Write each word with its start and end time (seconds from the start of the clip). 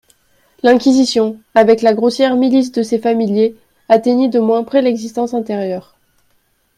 L'inquisition, 0.63 1.37
avec 1.53 1.83
la 1.83 1.93
grossière 1.93 2.35
milice 2.35 2.71
de 2.71 2.81
ses 2.81 2.97
familiers, 2.97 3.55
atteignit 3.87 4.29
de 4.33 4.39
moins 4.39 4.63
près 4.63 4.81
l'existence 4.81 5.35
intérieure. 5.35 5.95